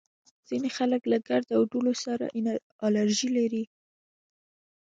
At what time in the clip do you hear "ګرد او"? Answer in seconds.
1.27-1.61